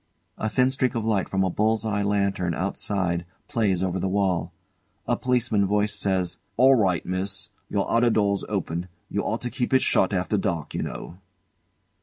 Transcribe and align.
A 0.39 0.49
thin 0.49 0.71
streak 0.71 0.95
of 0.95 1.05
light 1.05 1.29
from 1.29 1.43
a 1.43 1.51
bull's 1.51 1.85
eye 1.85 2.01
lantern 2.01 2.55
outside 2.55 3.23
plays 3.47 3.83
over 3.83 3.99
the 3.99 4.07
wall. 4.09 4.51
A 5.05 5.15
Policeman's 5.15 5.67
voice 5.67 5.93
says: 5.93 6.39
"All 6.57 6.73
right, 6.73 7.05
Miss. 7.05 7.49
Your 7.69 7.87
outer 7.87 8.09
door's 8.09 8.43
open. 8.49 8.87
You 9.09 9.21
ought 9.21 9.41
to 9.41 9.51
keep 9.51 9.75
it 9.75 9.83
shut 9.83 10.11
after 10.11 10.39
dark, 10.39 10.73
you 10.73 10.81
know." 10.81 11.19